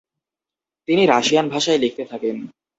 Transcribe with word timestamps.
তিনি 0.87 1.03
রাশিয়ান 1.05 1.45
ভাষায় 1.53 1.81
লিখতে 1.83 2.03
থাকেন। 2.11 2.35